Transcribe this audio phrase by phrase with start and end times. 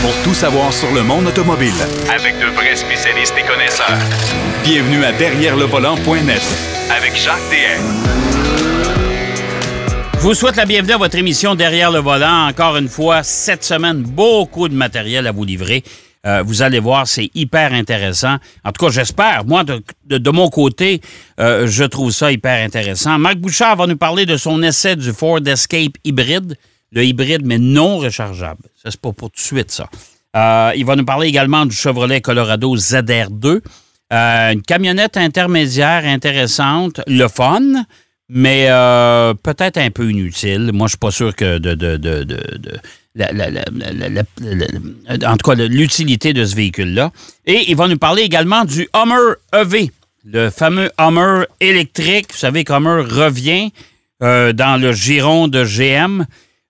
[0.00, 1.72] pour tout savoir sur le monde automobile.
[2.14, 3.98] Avec de vrais spécialistes et connaisseurs.
[4.62, 6.42] Bienvenue à Derrière le volant.net
[6.90, 7.82] avec Jacques DM.
[10.14, 12.48] Je vous souhaite la bienvenue à votre émission Derrière le volant.
[12.48, 15.82] Encore une fois, cette semaine, beaucoup de matériel à vous livrer.
[16.26, 18.36] Euh, vous allez voir, c'est hyper intéressant.
[18.64, 19.44] En tout cas, j'espère.
[19.46, 21.00] Moi, de, mon côté,
[21.40, 23.18] euh, je trouve ça hyper intéressant.
[23.18, 26.56] Marc Bouchard va nous parler de son essai du Ford Escape hybride,
[26.92, 28.62] le hybride, mais non rechargeable.
[28.82, 29.88] Ça, c'est pas pour tout de suite, ça.
[30.36, 33.60] Euh, il va nous parler également du Chevrolet Colorado ZR2.
[34.10, 37.84] une camionnette intermédiaire intéressante, le fun,
[38.28, 38.66] mais
[39.42, 40.70] peut-être un peu inutile.
[40.72, 42.78] Moi, je suis pas sûr que de, de, de, de
[45.24, 47.10] en tout cas l'utilité de ce véhicule-là.
[47.46, 49.90] Et il va nous parler également du Hummer EV,
[50.24, 52.28] le fameux Hummer électrique.
[52.30, 53.72] Vous savez qu'Hummer revient
[54.22, 56.24] euh, dans le giron de GM,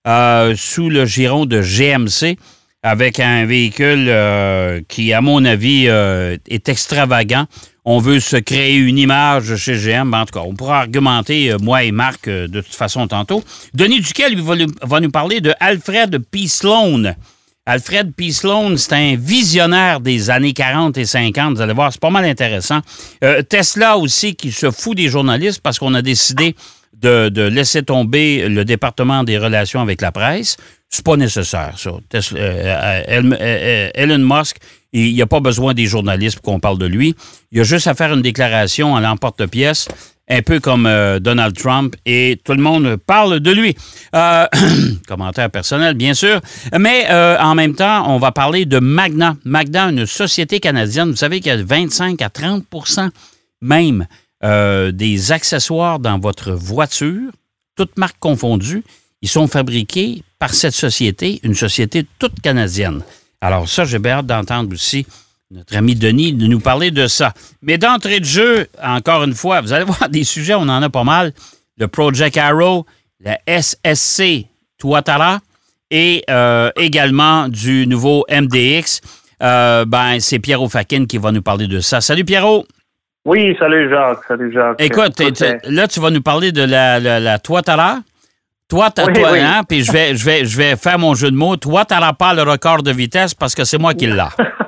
[0.07, 2.37] euh, sous le giron de GMC,
[2.83, 7.47] avec un véhicule euh, qui, à mon avis, est extravagant
[7.91, 10.13] on veut se créer une image chez GM.
[10.13, 13.43] En tout cas, on pourra argumenter, euh, moi et Marc, euh, de toute façon, tantôt.
[13.73, 14.43] Denis Duquel lui,
[14.83, 16.47] va, nous parler de Alfred P.
[16.47, 17.15] Sloan.
[17.65, 18.31] Alfred P.
[18.31, 21.55] Sloan, c'est un visionnaire des années 40 et 50.
[21.55, 22.81] Vous allez voir, c'est pas mal intéressant.
[23.23, 26.55] Euh, Tesla aussi, qui se fout des journalistes parce qu'on a décidé
[26.97, 30.57] de, de, laisser tomber le département des relations avec la presse.
[30.89, 31.91] C'est pas nécessaire, ça.
[33.07, 34.57] Elon Musk
[34.91, 37.15] il n'y a pas besoin des journalistes pour qu'on parle de lui.
[37.51, 39.87] Il a juste à faire une déclaration à l'emporte-pièce,
[40.29, 43.75] un peu comme euh, Donald Trump, et tout le monde parle de lui.
[44.15, 44.47] Euh,
[45.07, 46.39] commentaire personnel, bien sûr.
[46.77, 49.35] Mais euh, en même temps, on va parler de Magna.
[49.43, 51.11] Magna, une société canadienne.
[51.11, 53.09] Vous savez qu'il y a 25 à 30%
[53.61, 54.07] même
[54.41, 57.31] des accessoires dans votre voiture,
[57.75, 58.83] toutes marques confondues.
[59.21, 63.01] Ils sont fabriqués par cette société, une société toute canadienne.
[63.41, 65.05] Alors ça, j'ai bien hâte d'entendre aussi
[65.51, 67.33] notre ami Denis de nous parler de ça.
[67.61, 70.89] Mais d'entrée de jeu, encore une fois, vous allez voir des sujets, on en a
[70.89, 71.33] pas mal.
[71.77, 72.85] Le Project Arrow,
[73.19, 74.45] la SSC
[74.77, 75.39] Tuatara
[75.89, 79.01] et euh, également du nouveau MDX.
[79.41, 82.01] Euh, ben, c'est Pierrot Fakin qui va nous parler de ça.
[82.01, 82.65] Salut Pierrot!
[83.25, 84.81] Oui, salut Jacques, salut Jacques.
[84.81, 85.21] Écoute,
[85.65, 87.97] là, tu vas nous parler de la, la, la Tuatara.
[88.69, 91.35] Toi, t'as toi, hein, puis je vais, je, vais, je vais faire mon jeu de
[91.35, 91.55] mots.
[91.55, 94.23] Toi, t'auras pas le record de vitesse parce que c'est moi qui l'ai.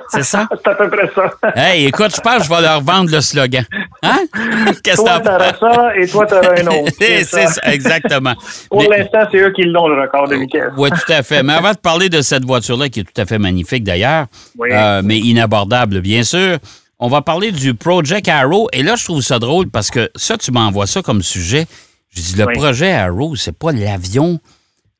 [0.08, 0.48] C'est ça?
[0.64, 1.30] c'est à peu près ça.
[1.54, 3.64] hey, écoute, je pense que je vais leur vendre le slogan.
[4.02, 4.18] Hein?
[4.82, 6.92] Qu'est-ce toi, t'auras ça et toi, t'auras un autre.
[7.00, 7.62] c'est ça.
[7.72, 8.34] exactement.
[8.68, 10.72] Pour l'instant, c'est eux qui l'ont, le record de vitesse.
[10.76, 11.44] oui, tout à fait.
[11.44, 14.26] Mais avant de parler de cette voiture-là, qui est tout à fait magnifique d'ailleurs,
[14.60, 16.58] euh, mais inabordable, bien sûr,
[17.02, 18.68] on va parler du Project Arrow.
[18.72, 21.66] Et là, je trouve ça drôle parce que ça, tu m'envoies ça comme sujet.
[22.10, 24.38] Je dis, le projet Arrow, c'est pas l'avion,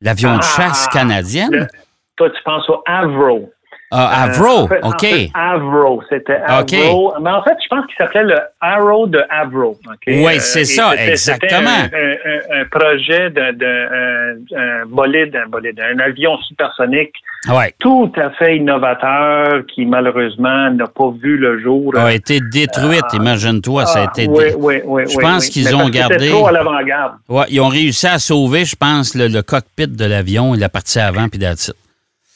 [0.00, 1.68] l'avion de ah, chasse canadienne?
[2.16, 3.52] toi, tu penses au Avro.
[3.94, 5.06] Ah, Avro, euh, OK.
[5.34, 7.12] Avro, c'était Avro.
[7.20, 9.76] Mais en fait, je pense qu'il s'appelait le Arrow de Avro.
[10.06, 11.68] Oui, euh, c'est ça, exactement.
[11.68, 17.14] Un, un, projet d'un de, bolide, un bolide, un avion supersonique
[17.80, 21.92] tout à fait innovateur qui, malheureusement, n'a pas vu le jour.
[21.96, 25.88] A été détruite, euh, imagine-toi, ça a été oui, oui, oui, Je pense qu'ils ont
[25.88, 26.28] gardé.
[26.28, 27.14] trop à l'avant-garde.
[27.28, 31.00] Ouais, ils ont réussi à sauver, je pense, le, cockpit de l'avion et la partie
[31.00, 31.72] avant, puis that's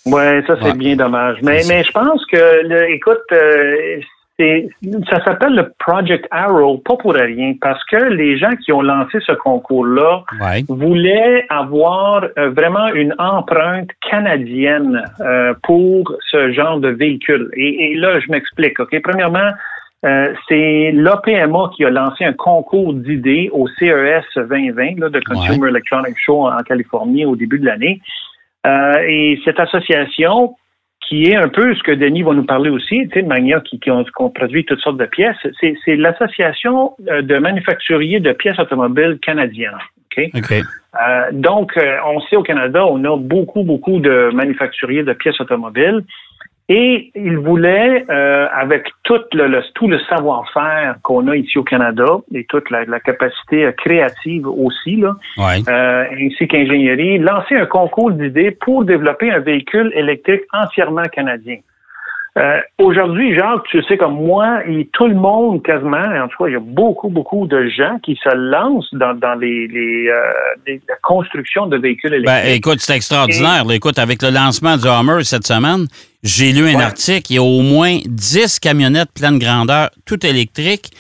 [0.07, 1.39] Oui, ça, c'est bien dommage.
[1.43, 4.01] Mais, mais je pense que, écoute, euh,
[4.39, 9.19] ça s'appelle le Project Arrow, pas pour rien, parce que les gens qui ont lancé
[9.27, 10.25] ce concours-là
[10.69, 17.51] voulaient avoir euh, vraiment une empreinte canadienne euh, pour ce genre de véhicule.
[17.55, 18.79] Et, là, je m'explique.
[18.79, 19.53] Ok, premièrement,
[20.05, 25.69] euh, c'est l'OPMA qui a lancé un concours d'idées au CES 2020, là, de Consumer
[25.69, 28.03] Electronics Show en Californie au début de l'année.
[29.09, 30.57] Et cette association
[31.09, 33.79] qui est un peu ce que Denis va nous parler aussi, tu sais, Magna qui,
[33.79, 34.05] qui, ont,
[34.35, 35.37] produit toutes sortes de pièces.
[35.61, 39.79] C'est l'association euh, de manufacturiers de pièces automobiles canadiennes.
[40.19, 40.31] OK?
[40.35, 45.41] Euh, donc, euh, on sait au Canada, on a beaucoup, beaucoup de manufacturiers de pièces
[45.41, 46.05] automobiles.
[46.69, 52.19] Et il voulait, euh, avec tout le, tout le savoir-faire qu'on a ici au Canada
[52.35, 58.85] et toute la, capacité créative aussi, là, euh, ainsi qu'ingénierie, lancer un concours d'idées pour
[58.85, 61.59] développer un véhicule électrique entièrement canadien.
[62.37, 66.49] Euh, Aujourd'hui, Jacques, tu sais comme moi, et tout le monde quasiment, en tout cas,
[66.49, 70.79] il y a beaucoup, beaucoup de gens qui se lancent dans, dans les, les, euh,
[70.87, 72.45] la construction de véhicules ben, électriques.
[72.45, 73.65] Ben, écoute, c'est extraordinaire.
[73.71, 75.87] Écoute, avec le lancement du Hummer cette semaine,
[76.23, 80.91] j'ai lu un article, il y a au moins 10 camionnettes pleine grandeur, toutes électriques,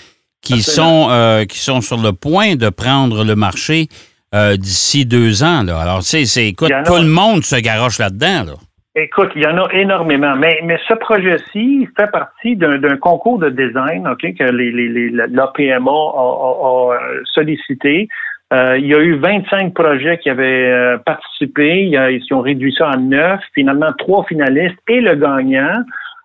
[0.40, 3.88] qui sont, euh, qui sont sur le point de prendre le marché
[4.34, 5.62] euh, d'ici deux ans.
[5.64, 5.80] Là.
[5.80, 8.44] Alors, tu sais, écoute, tout le monde se garoche là-dedans.
[8.44, 8.54] Là.
[8.98, 13.50] Écoute, il y en a énormément, mais, mais ce projet-ci fait partie d'un concours de
[13.50, 18.08] design ok, que les, les, l'APMA a, sollicité.
[18.54, 21.90] Euh, il y a eu 25 projets qui avaient euh, participé.
[21.90, 23.38] ils ont réduit ça à 9.
[23.54, 25.82] Finalement, trois finalistes et le gagnant.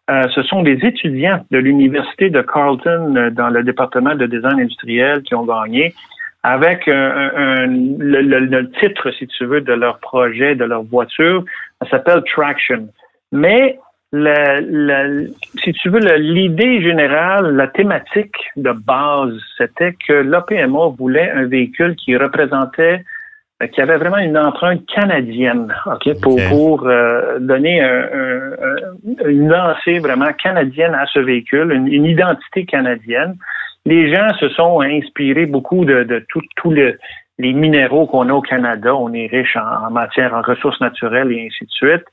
[0.09, 5.23] Euh, ce sont des étudiants de l'Université de Carleton dans le département de design industriel
[5.23, 5.93] qui ont gagné
[6.43, 11.43] avec un, le, titre, si tu veux, de leur projet, de leur voiture,
[11.81, 12.89] ça s'appelle Traction.
[13.31, 13.79] Mais
[14.11, 21.95] si tu veux, l'idée générale, la thématique de base, c'était que l'OPMA voulait un véhicule
[21.95, 23.05] qui représentait,
[23.61, 27.81] euh, qui avait vraiment une empreinte canadienne, ok, pour, pour euh, donner
[29.25, 33.37] une lancée vraiment canadienne à ce véhicule, une, une identité canadienne
[33.85, 38.95] les gens se sont inspirés beaucoup de, de tous les minéraux qu'on a au Canada.
[38.95, 42.05] On est riche en, matière, en ressources naturelles et ainsi de suite.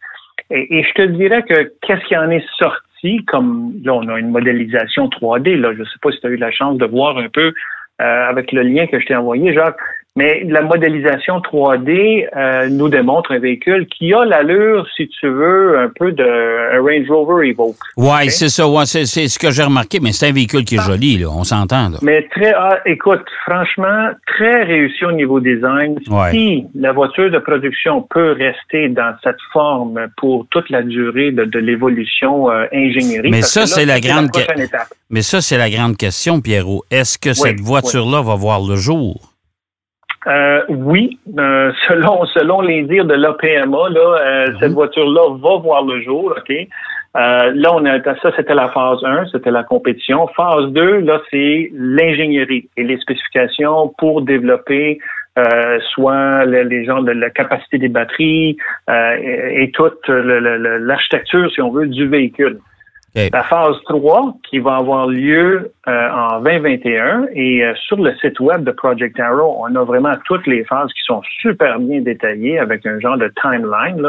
[0.50, 4.30] Et, je te dirais que qu'est-ce qui en est sorti, comme là, on a une
[4.30, 7.18] modélisation 3D, là, je ne sais pas si tu as eu la chance de voir
[7.18, 7.52] un peu
[8.00, 9.76] euh, avec le lien que je t'ai envoyé, Jacques.
[10.18, 15.78] Mais la modélisation 3D euh, nous démontre un véhicule qui a l'allure, si tu veux,
[15.78, 16.24] un peu de
[16.80, 17.76] Range Rover Evoque.
[17.96, 18.66] Oui, c'est ça.
[18.66, 21.44] Ouais, c'est, ce que j'ai remarqué, mais c'est un véhicule qui est joli, là, on
[21.44, 21.90] s'entend.
[22.02, 25.96] Mais très, ah, écoute, franchement, très réussi au niveau design.
[26.32, 31.58] Si la voiture de production peut rester dans cette forme pour toute la durée de,
[31.60, 34.30] l'évolution euh, ingénierie, mais ça, c'est la grande
[35.10, 36.82] Mais ça, c'est la grande question, Pierrot.
[36.90, 39.28] Est-ce que cette voiture-là va voir le jour?
[40.26, 44.56] Euh, oui, euh, selon selon les dires de l'OPMA, là, euh, mhm.
[44.60, 46.54] cette voiture-là va voir le jour, OK?
[47.14, 50.28] là, on a ça, c'était la phase 1, c'était la compétition.
[50.36, 55.00] Phase 2, là, c'est l'ingénierie et les spécifications pour développer
[55.94, 58.56] soit les gens de la capacité des batteries
[58.88, 62.60] et, et, toute l'architecture, si on veut, du véhicule.
[63.14, 68.38] La phase 3 qui va avoir lieu euh, en 2021 et euh, sur le site
[68.38, 72.58] web de Project Arrow, on a vraiment toutes les phases qui sont super bien détaillées
[72.58, 74.06] avec un genre de timeline.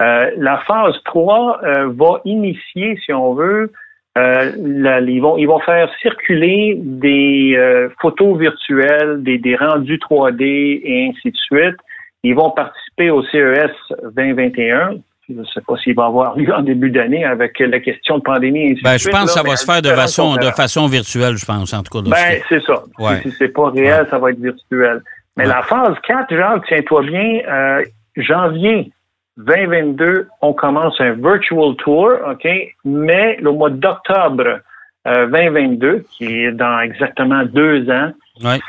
[0.00, 3.70] Euh, la phase 3 va initier, si on veut,
[4.16, 10.42] ils, vont, ils vont faire circuler des photos virtuelles, des, des rendus 3D
[10.82, 11.76] et ainsi de suite.
[12.22, 13.70] Ils vont participer au CES
[14.14, 14.96] 2021
[15.30, 18.22] je ne sais pas s'il va avoir lieu en début d'année avec la question de
[18.22, 18.78] pandémie.
[18.82, 21.72] Ben, je pense que ça va se faire de façon, de façon virtuelle, je pense,
[21.72, 22.08] en tout cas.
[22.08, 22.82] Ben, c'est ça.
[23.22, 25.02] Si, c'est pas réel, ça va être virtuel.
[25.36, 27.84] Mais la phase 4, Jacques, tiens-toi bien, euh,
[28.16, 28.92] janvier
[29.38, 32.46] 2022, on commence un virtual tour, OK?
[32.84, 34.60] Mais le mois d'octobre
[35.06, 38.12] 2022, euh, qui est dans exactement deux ans,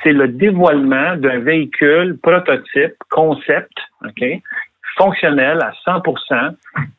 [0.04, 3.74] c'est le dévoilement d'un véhicule prototype, concept,
[4.06, 4.24] OK?
[4.98, 6.56] Fonctionnel à 100%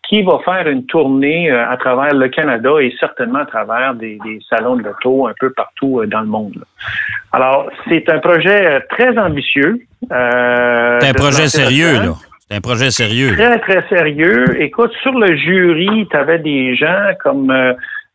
[0.08, 4.18] qui va faire une tournée euh, à travers le Canada et certainement à travers des,
[4.48, 6.64] salons de l'auto un peu partout euh, dans le monde.
[7.32, 9.80] Alors, c'est un projet euh, très ambitieux.
[10.10, 12.14] c'est un projet sérieux, là.
[12.52, 13.32] C'est un projet sérieux.
[13.32, 14.60] Très, très sérieux.
[14.60, 17.72] Écoute, sur le jury, tu avais des gens comme euh,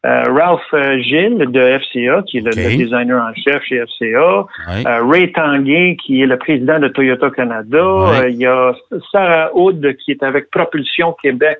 [0.08, 4.46] Ralph euh, Gilles de FCA, qui est le, designer en chef chez FCA.
[4.70, 8.28] Euh, Ray Tanguay, qui est le président de Toyota Canada.
[8.30, 8.74] Il y a
[9.12, 11.60] Sarah Hood, qui est avec Propulsion Québec.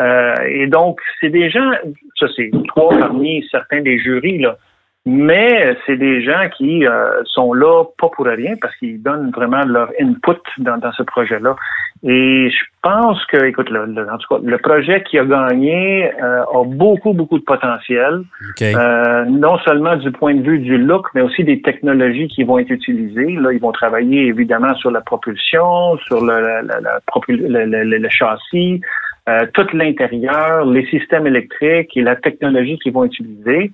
[0.00, 1.70] et donc, c'est des gens,
[2.18, 4.56] ça c'est trois parmi certains des jurys, là.
[5.04, 6.84] Mais c'est des gens qui
[7.24, 11.56] sont là pas pour rien parce qu'ils donnent vraiment leur input dans, dans ce projet-là.
[12.04, 16.42] Et je pense que, écoute, le, en tout cas, le projet qui a gagné euh,
[16.42, 18.22] a beaucoup, beaucoup de potentiel.
[18.60, 22.58] Euh, non seulement du point de vue du look, mais aussi des technologies qui vont
[22.58, 23.36] être utilisées.
[23.36, 28.80] Là, ils vont travailler évidemment sur la propulsion, sur le, le, le châssis,
[29.28, 33.70] euh, tout l'intérieur, les systèmes électriques et la technologie qu'ils vont utiliser.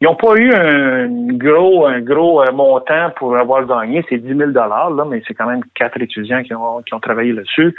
[0.00, 4.04] Ils n'ont pas eu un gros, un gros euh, montant pour avoir gagné.
[4.08, 7.32] C'est 10 000 là, mais c'est quand même quatre étudiants qui ont, qui ont travaillé
[7.32, 7.74] là-dessus.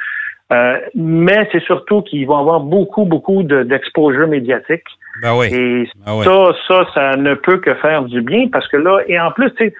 [0.51, 4.83] Euh, mais c'est surtout qu'ils vont avoir beaucoup, beaucoup d'exposure médiatique.
[5.21, 5.47] Ben oui.
[5.51, 9.19] Et ben ça, ça, ça ne peut que faire du bien parce que là, et
[9.19, 9.75] en plus, tu sais,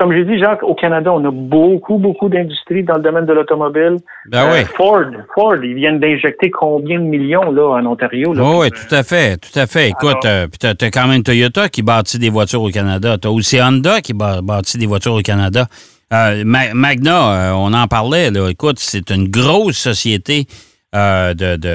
[0.00, 3.34] comme j'ai dit, Jacques, au Canada, on a beaucoup, beaucoup d'industries dans le domaine de
[3.34, 3.96] l'automobile.
[4.30, 4.60] Ben oui.
[4.60, 5.04] Euh, Ford,
[5.34, 8.32] Ford, ils viennent d'injecter combien de millions là en Ontario?
[8.32, 9.90] Là, oui, tout à fait, tout à fait.
[9.90, 13.18] Écoute, euh, tu as, quand même Toyota qui bâtit des voitures au Canada.
[13.18, 15.66] Tu as aussi Honda qui bâtit des voitures au Canada.
[16.14, 18.30] Euh, Magna, on en parlait.
[18.30, 18.48] Là.
[18.48, 20.46] Écoute, c'est une grosse société
[20.94, 21.68] de, de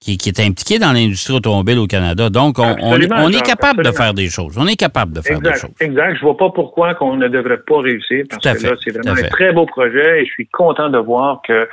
[0.00, 2.30] qui, est impliqué dans l'industrie automobile au Canada.
[2.30, 4.56] Donc, on, on, est capable de faire des choses.
[4.56, 5.70] On est capable de faire des choses.
[5.80, 6.16] Exact.
[6.16, 9.28] Je vois pas pourquoi qu'on ne devrait pas réussir parce que là, c'est vraiment un
[9.28, 11.68] très beau projet et je suis content de voir que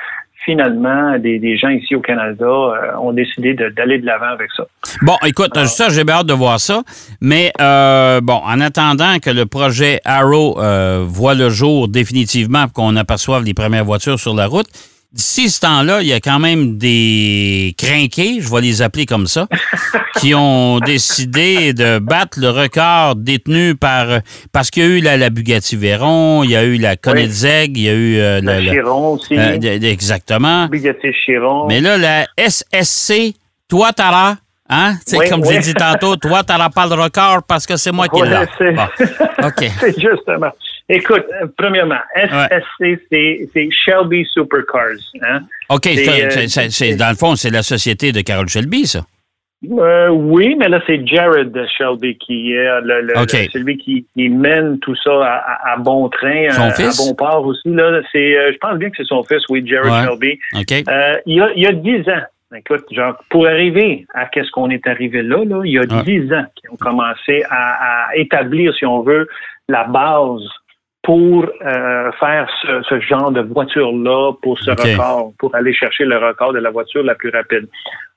[0.46, 4.64] finalement, des, gens ici au Canada euh, ont décidé d'aller de l'avant avec ça.
[5.02, 6.82] Bon, écoute, ça, j'ai hâte de voir ça.
[7.20, 12.94] Mais euh, bon, en attendant que le projet Arrow euh, voit le jour définitivement, qu'on
[12.96, 14.68] aperçoive les premières voitures sur la route,
[15.16, 19.26] D'ici ce temps-là, il y a quand même des crinqués, je vais les appeler comme
[19.26, 19.48] ça,
[20.20, 24.08] qui ont décidé de battre le record détenu par...
[24.52, 27.82] Parce qu'il y a eu la, Bugatti Veyron, il y a eu la Koenigsegg, il
[27.82, 28.18] y a eu...
[28.18, 29.38] Euh, la, Chiron aussi.
[29.38, 30.66] Euh, exactement.
[30.66, 31.66] Bugatti Chiron.
[31.66, 33.36] Mais là, la SSC,
[33.68, 34.36] toi, Tara,
[34.68, 34.94] Hein?
[35.06, 38.08] C'est comme j'ai dit tantôt, toi, tu n'auras pas le record parce que c'est moi
[38.08, 38.36] qui l'ai.
[39.46, 39.70] OK.
[39.78, 40.50] c'est justement.
[40.88, 45.02] Écoute, euh, premièrement, SSC, c'est Shelby Supercars.
[45.22, 45.40] Hein?
[45.68, 49.00] OK, euh, dans le fond, c'est la société de Carol Shelby, ça?
[49.68, 53.12] Euh, oui, mais là, c'est Jared Shelby qui est le,
[53.52, 57.68] celui qui, mène tout ça à, bon train, à, bon port aussi.
[57.68, 60.38] Là, je pense bien que c'est son fils, oui, Jared Shelby.
[60.52, 62.22] il, y a, il y a 10 ans,
[62.54, 66.32] Écoute, genre, pour arriver à qu'est-ce qu'on est arrivé là, là, il y a dix
[66.32, 69.28] ans qu'ils ont commencé à, établir, si on veut,
[69.68, 70.42] la base
[71.06, 72.50] pour euh, faire
[72.88, 77.04] ce, genre de voiture-là, pour ce record, pour aller chercher le record de la voiture
[77.04, 77.68] la plus rapide.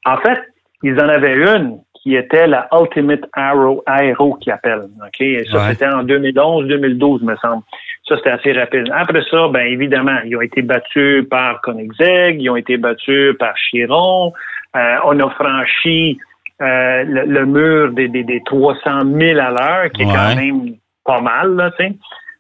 [0.05, 0.39] En fait,
[0.81, 4.87] ils en avaient une qui était la Ultimate Aero, Aero qui appelle.
[5.05, 5.21] OK?
[5.21, 7.61] Et ça, c'était en 2011, 2012, me semble.
[8.07, 8.89] Ça, c'était assez rapide.
[8.91, 13.53] Après ça, ben évidemment, ils ont été battus par Koenigsegg, ils ont été battus par
[13.55, 14.33] Chiron.
[14.75, 16.17] Euh, on a franchi
[16.63, 20.73] euh, le, mur des, des, des, 300 000 à l'heure, qui est quand même
[21.05, 21.93] pas mal, là, tu sais.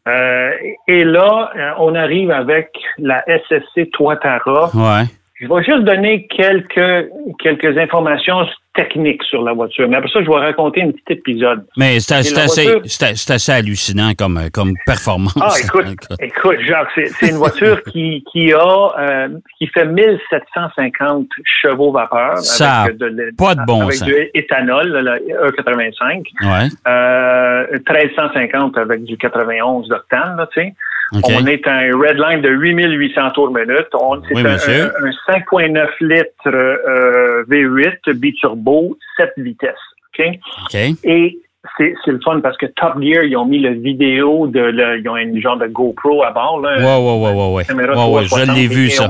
[0.09, 0.51] Euh,
[0.87, 4.69] et là, on arrive avec la SSC Toitara.
[4.73, 5.05] Ouais.
[5.39, 9.87] Je vais juste donner quelques, quelques informations technique sur la voiture.
[9.89, 11.65] Mais après ça, je vais raconter un petit épisode.
[11.77, 15.37] Mais c'est assez, assez, hallucinant comme, comme performance.
[15.41, 21.91] Ah, écoute, écoute Jacques, c'est une voiture qui, qui a euh, qui fait 1750 chevaux
[21.91, 22.37] vapeur.
[22.39, 26.23] Ça avec de, pas de bon avec du éthanol, le E85.
[26.43, 26.67] Ouais.
[26.87, 30.73] Euh, 1350 avec du 91 d'octane, tu sais.
[31.11, 33.87] On est à un line de 8800 tours minute.
[34.27, 39.75] C'est un, 5.9 litres euh, V8 biturbo, 7 vitesses.
[41.03, 41.39] Et
[41.77, 45.09] c'est le fun parce que Top Gear, ils ont mis le vidéo de le, ils
[45.09, 46.61] ont une genre de GoPro à bord.
[46.61, 48.23] Là, ouais, ouais, ouais, ouais, ouais.
[48.25, 49.07] je l'ai vu, ça.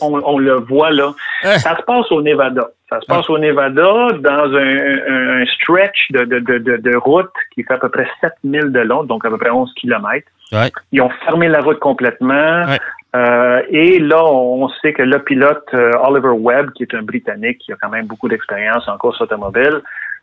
[0.00, 1.12] On, le voit là.
[1.44, 1.58] Eh.
[1.58, 2.70] Ça se passe au Nevada.
[2.88, 7.64] Ça se passe au Nevada dans un, un stretch de, de, de, de, route qui
[7.64, 10.28] fait à peu près 7000 de long, donc à peu près 11 kilomètres.
[10.92, 12.64] Ils ont fermé la route complètement.
[13.16, 17.58] Euh, et là, on sait que le pilote euh, Oliver Webb, qui est un Britannique,
[17.58, 19.80] qui a quand même beaucoup d'expérience en course automobile,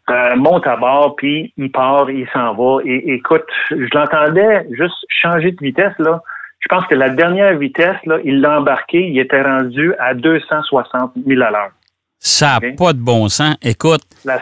[0.10, 2.82] euh, monte à bord, puis il part, il s'en va.
[2.86, 6.22] Et écoute, je l'entendais juste changer de vitesse, là.
[6.60, 11.12] Je pense que la dernière vitesse, là, il l'a embarqué, il était rendu à 260
[11.28, 11.72] 000 à l'heure.
[12.20, 13.56] Ça n'a pas de bon sens.
[13.62, 14.40] Écoute, là,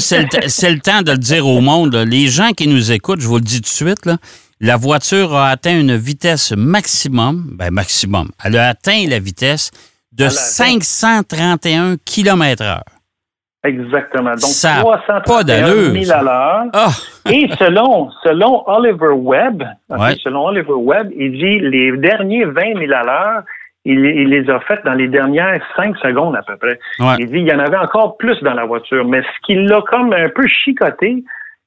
[0.00, 1.94] c'est le, le, temps de le dire au monde.
[1.94, 4.16] Les gens qui nous écoutent, je vous le dis tout de suite, là,
[4.60, 9.70] la voiture a atteint une vitesse maximum, ben maximum, elle a atteint la vitesse
[10.12, 12.97] de 531 km heure.
[13.64, 14.30] Exactement.
[14.30, 16.64] Donc, Ça 331 000 à l'heure.
[16.72, 16.88] Ah!
[17.30, 19.64] Et selon, selon Oliver Webb,
[20.22, 23.42] selon Oliver Webb, il dit les derniers 20 000 à l'heure,
[23.84, 26.78] il, les a faites dans les dernières 5 secondes à peu près.
[27.18, 29.04] Il dit il y en avait encore plus dans la voiture.
[29.04, 31.24] Mais ce qui l'a comme un peu chicoté,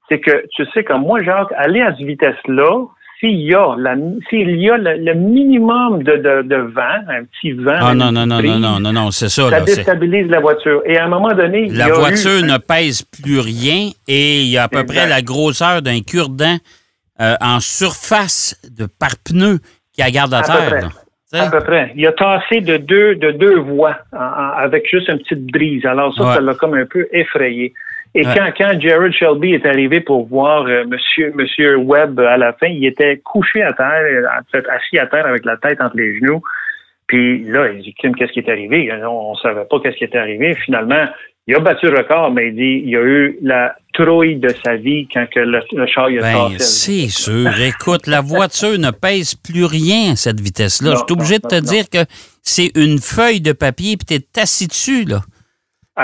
[0.08, 2.86] c'est que, tu sais, comme moi, Jacques, aller à cette vitesse-là,
[3.22, 3.96] s'il y a, la,
[4.30, 7.78] s'il y a le, minimum de, de, de, vent, un petit vent.
[7.80, 9.50] Ah non, non, non, non, non, non, non, c'est ça.
[9.50, 10.82] Ça déstabilise la voiture.
[10.86, 14.64] Et à un moment donné, La voiture ne pèse plus rien et il y a
[14.64, 16.58] à peu près la grosseur d'un cure-dent
[17.22, 19.60] euh, en surface de par pneu
[19.94, 20.90] qui a garde à, terre.
[21.34, 21.94] À peu près.
[21.96, 25.86] Il a tassé de deux, de deux voies avec juste une petite brise.
[25.86, 27.74] Alors ça, ça l'a comme un peu effrayé.
[28.14, 32.52] Et quand, quand Jared Shelby est arrivé pour voir euh, Monsieur, Monsieur Webb à la
[32.54, 36.42] fin, il était couché à terre, assis à terre avec la tête entre les genoux.
[37.08, 38.92] Puis là, il dit qu'est-ce qui est arrivé?
[39.06, 40.56] On ne savait pas qu'est-ce qui était arrivé.
[40.66, 41.06] Finalement,
[41.48, 44.76] il a battu le record, mais il dit il a eu la trouille de sa
[44.76, 47.50] vie quand que le, char il a ben, C'est sûr.
[47.62, 50.92] Écoute, la voiture ne pèse plus rien à cette vitesse-là.
[50.92, 52.06] Je suis obligé de te dire que
[52.42, 55.22] c'est une feuille de papier puis tu es assis dessus, là.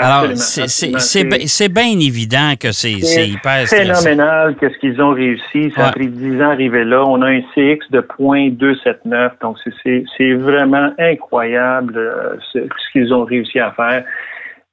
[0.00, 5.72] Alors, c'est bien évident que c'est hyper phénoménal qu'est-ce qu'ils ont réussi.
[5.76, 7.04] Ça a pris 10 ans arriver là.
[7.04, 9.56] On a un CX de .279, donc
[10.16, 12.58] c'est vraiment incroyable euh, ce,
[12.92, 14.04] qu'ils ont réussi à faire.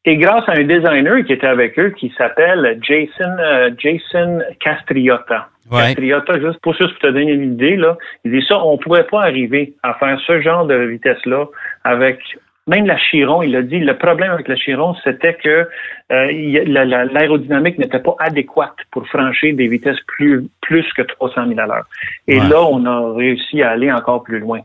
[0.08, 5.50] Et grâce à un designer qui était avec eux, qui s'appelle Jason, euh, Jason Castriota.
[5.72, 8.78] Castriota, juste pour, juste pour te donner une idée, là, il dit ça, on ne
[8.78, 11.46] pourrait pas arriver à faire ce genre de vitesse-là
[11.84, 12.20] avec
[12.68, 15.68] même la Chiron, il a dit, le problème avec la Chiron, c'était que
[16.12, 21.68] euh, l'aérodynamique n'était pas adéquate pour franchir des vitesses plus, plus que 300 000 à
[21.68, 21.88] l'heure.
[22.28, 24.62] Et là, on a réussi à aller encore plus loin.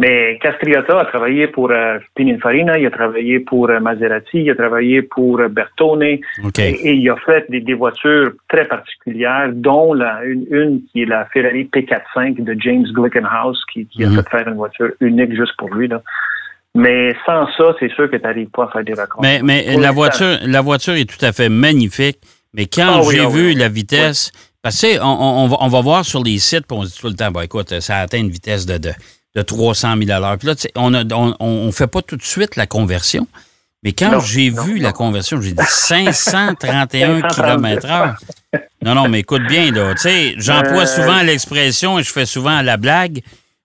[0.00, 4.56] Mais Castriota a travaillé pour euh, Pininfarina, il a travaillé pour euh, Maserati, il a
[4.56, 10.82] travaillé pour euh, Bertone et, il a fait des, voitures très particulières, dont la, une,
[10.90, 14.16] qui est la Ferrari P45 de James Glickenhaus, qui, a mhm.
[14.16, 15.86] fait faire une voiture unique juste pour lui.
[15.86, 16.02] Là.
[16.74, 19.22] Mais sans ça, c'est sûr que tu n'arrives pas à faire des vacances.
[19.22, 22.18] Mais, mais la, voiture, la voiture est tout à fait magnifique.
[22.52, 26.22] Mais quand ah j'ai ah vu la vitesse, parce que on, on, va, voir sur
[26.22, 28.66] les sites, puis on se dit tout le temps, bah, écoute, ça atteint une vitesse
[28.66, 30.38] de, de, 300 000 à l'heure.
[30.38, 30.90] Puis là, on
[31.66, 33.26] ne fait pas tout de suite la conversion.
[33.84, 38.14] Mais quand j'ai vu la conversion, j'ai dit 531 km h
[38.82, 39.92] Non, non, mais écoute bien, là.
[39.94, 43.20] Tu sais, j'emploie euh, souvent l'expression et je fais souvent la blague.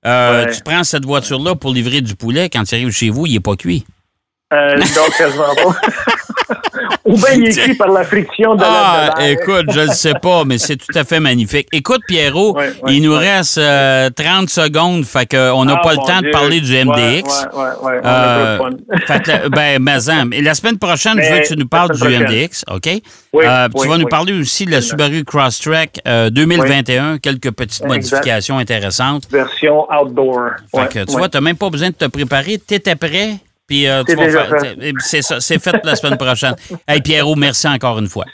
[0.05, 2.49] Euh, tu prends cette voiture-là pour livrer du poulet.
[2.49, 3.85] Quand tu arrives chez vous, il n'est pas cuit.
[4.53, 5.75] Euh, donc, quasiment pas.
[7.05, 9.13] Ou bien il est cuit par la friction de ah, la.
[9.17, 11.67] Ah, écoute, je ne sais pas, mais c'est tout à fait magnifique.
[11.71, 14.11] Écoute, Pierrot, il nous reste 30 euh,
[14.47, 17.47] secondes, fait qu'on n'a ah, pas le temps de parler du MDX.
[17.53, 18.01] Ouais.
[18.05, 22.87] Euh, ben, mais la semaine prochaine, je veux que tu nous parles du MDX, OK?
[22.87, 29.23] Euh, tu vas nous parler aussi de la Subaru Crosstrek 2021, quelques petites modifications intéressantes.
[29.31, 30.51] Version outdoor.
[30.75, 32.59] Fait que, tu vois, tu n'as même pas besoin de te préparer.
[32.65, 33.39] Tu étais prêt?
[33.69, 34.03] Puis euh,
[34.99, 36.55] C'est ça, c'est fait la semaine prochaine.
[36.87, 38.25] Hey Pierrot, merci encore une fois.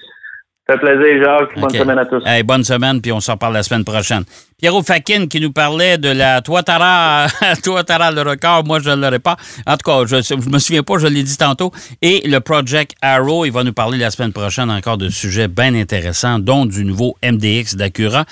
[0.68, 1.60] Ça fait plaisir, Jacques.
[1.60, 2.24] Bonne semaine à tous.
[2.26, 4.24] Hey, bonne semaine, puis on s'en parle la semaine prochaine.
[4.60, 7.28] Pierrot Fakin qui nous parlait de la Toitara,
[7.64, 8.66] Toitara le record.
[8.66, 9.38] Moi, je ne l'aurais pas.
[9.68, 11.72] En tout cas, je ne me souviens pas, je l'ai dit tantôt.
[12.02, 15.76] Et le Project Arrow, il va nous parler la semaine prochaine encore de sujets bien
[15.76, 18.26] intéressants, dont du nouveau MDX d'Acura.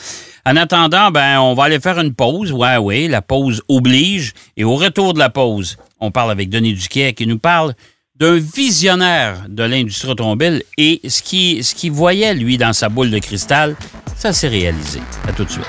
[0.44, 2.52] En attendant, ben, on va aller faire une pause.
[2.52, 4.34] Ouais, oui, la pause oblige.
[4.58, 7.76] Et au retour de la pause, on parle avec Denis Duquet qui nous parle
[8.20, 13.10] d'un visionnaire de l'industrie automobile et ce qui, ce qui voyait, lui, dans sa boule
[13.10, 13.76] de cristal,
[14.16, 15.02] ça s'est réalisé.
[15.28, 15.66] À tout de suite.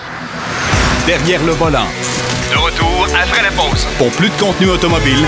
[1.07, 1.87] Derrière le volant.
[2.53, 3.87] De retour après la pause.
[3.99, 5.25] Pour plus de contenu automobile,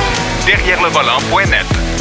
[0.47, 1.96] derrière le volant.net.